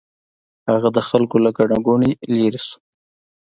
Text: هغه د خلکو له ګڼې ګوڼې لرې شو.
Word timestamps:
هغه 0.69 0.89
د 0.95 0.99
خلکو 1.09 1.37
له 1.45 1.49
ګڼې 1.57 1.77
ګوڼې 1.85 2.11
لرې 2.37 2.59
شو. 2.65 2.75